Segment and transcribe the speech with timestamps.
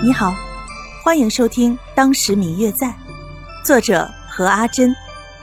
[0.00, 0.32] 你好，
[1.02, 2.86] 欢迎收听《当时明月在》，
[3.64, 4.94] 作者何阿珍，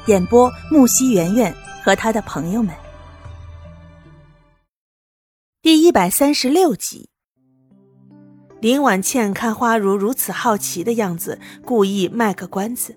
[0.05, 2.73] 演播木西圆圆和他的朋友们。
[5.61, 7.09] 第一百三十六集，
[8.61, 12.95] 林婉倩看花如如此好奇的样子，故意卖个关子：“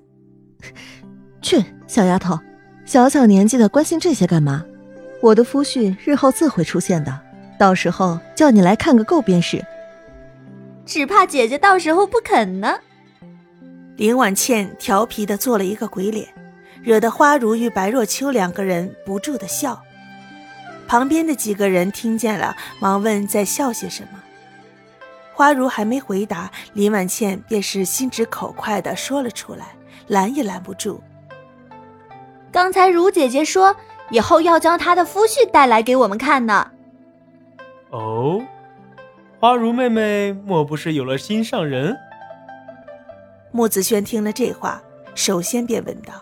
[1.42, 2.38] 去，小丫头，
[2.84, 4.64] 小小年纪的关心这些干嘛？
[5.20, 7.20] 我的夫婿日后自会出现的，
[7.58, 9.60] 到时候叫你来看个够便是。”
[10.88, 12.78] 只怕姐姐到时候不肯呢。
[13.96, 16.26] 林婉倩调皮的做了一个鬼脸，
[16.82, 19.78] 惹得花如与白若秋两个人不住的笑。
[20.86, 24.18] 旁边的几个人听见了，忙问在笑些什么。
[25.34, 29.76] 花如还没回答，林婉倩便是心直口快的说了出来，
[30.06, 31.02] 拦也拦不住。
[32.50, 33.76] 刚才如姐姐说，
[34.10, 36.70] 以后要将她的夫婿带来给我们看呢。
[37.90, 38.42] 哦。
[39.40, 41.96] 花如妹妹莫不是有了心上人？
[43.52, 44.82] 穆子轩听了这话，
[45.14, 46.14] 首先便问道：“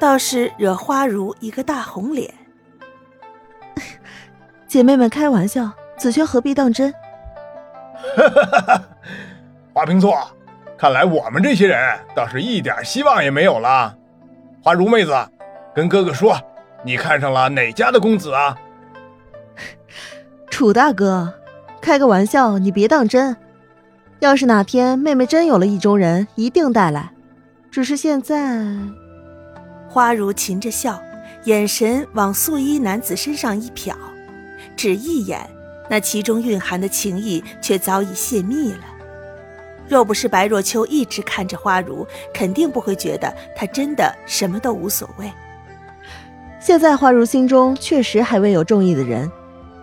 [0.00, 2.34] 倒是惹花如一个大红脸。
[4.66, 6.92] 姐妹们开玩笑，子轩何必当真？”
[8.16, 8.84] 哈哈哈哈
[9.72, 10.18] 花瓶座，
[10.76, 13.96] 看来我们这些人倒是一点希望也没有了。
[14.60, 15.14] 花如妹子，
[15.72, 16.36] 跟哥哥说，
[16.82, 18.58] 你看上了哪家的公子啊？
[20.50, 21.32] 楚大哥。
[21.82, 23.36] 开个玩笑，你别当真。
[24.20, 27.12] 要是哪天妹妹真有了意中人，一定带来。
[27.72, 28.64] 只是现在，
[29.88, 31.02] 花如噙着笑，
[31.44, 33.92] 眼神往素衣男子身上一瞟，
[34.76, 35.40] 只一眼，
[35.90, 38.84] 那其中蕴含的情意却早已泄密了。
[39.88, 45.28] 若不是白若秋一直看着花如，肯定不会觉得他真的什么都无所谓。
[46.60, 49.28] 现在花如心中确实还未有中意的人。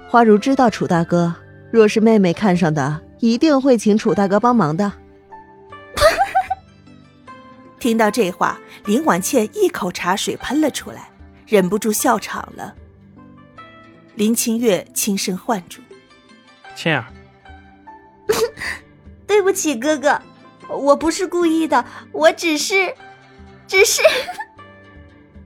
[0.07, 1.35] 花如知道楚大哥。
[1.71, 4.91] 若是妹妹看上的，一定会请楚大哥帮忙的。
[7.79, 11.09] 听到这话，林婉倩一口茶水喷了出来，
[11.45, 12.75] 忍不住笑场了。
[14.15, 15.81] 林清月轻声唤住
[16.75, 17.05] ：“倩儿，
[19.25, 20.21] 对不起哥哥，
[20.67, 22.93] 我不是故意的，我只是，
[23.65, 24.01] 只是……”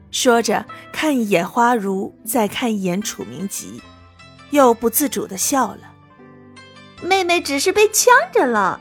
[0.10, 3.82] 说着，看一眼花如，再看一眼楚明吉，
[4.50, 5.93] 又不自主的笑了。
[7.04, 8.80] 妹妹只是被呛着了。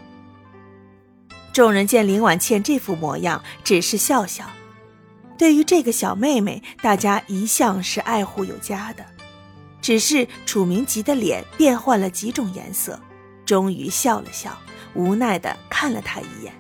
[1.53, 4.49] 众人见林婉倩这副模样，只是笑笑。
[5.37, 9.05] 对于这个小妹妹，大家一向是爱护有加的。
[9.81, 12.99] 只是楚明吉的脸变换了几种颜色，
[13.45, 14.57] 终于笑了笑，
[14.95, 16.53] 无奈的看了他一眼，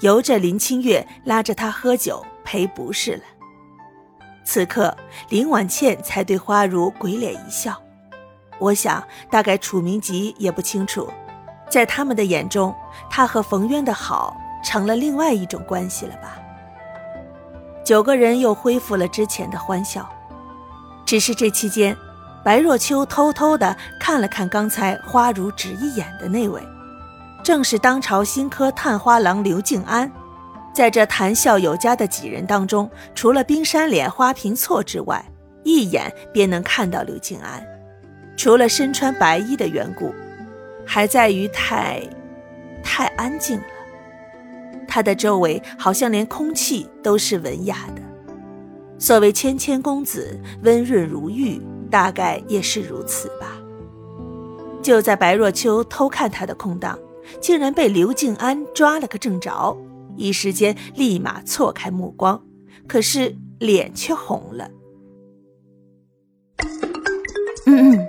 [0.00, 3.22] 由着林清月拉着他喝酒赔不是了。
[4.44, 4.96] 此刻，
[5.28, 7.80] 林婉倩才对花如鬼脸一笑。
[8.58, 11.08] 我想，大概楚明吉也不清楚，
[11.68, 12.74] 在他们的眼中，
[13.10, 16.38] 他和冯渊的好成了另外一种关系了吧。
[17.84, 20.08] 九个人又恢复了之前的欢笑，
[21.04, 21.96] 只是这期间，
[22.44, 26.60] 白若秋偷偷的看了看刚才花如只一眼的那位，
[27.44, 30.10] 正是当朝新科探花郎刘静安。
[30.74, 35.24] 在这谈笑有加的几人当中，除了冰山脸花瓶错之外，
[35.62, 37.64] 一眼便能看到刘静安。
[38.36, 40.14] 除了身穿白衣的缘故，
[40.84, 42.02] 还在于太，
[42.82, 43.64] 太安静了。
[44.86, 48.02] 他的周围好像连空气都是文雅的。
[48.98, 51.60] 所谓谦谦公子，温润如玉，
[51.90, 53.58] 大概也是如此吧。
[54.82, 56.98] 就在白若秋偷看他的空档，
[57.40, 59.76] 竟然被刘静安抓了个正着，
[60.16, 62.42] 一时间立马错开目光，
[62.86, 64.70] 可是脸却红了。
[67.66, 68.08] 嗯嗯。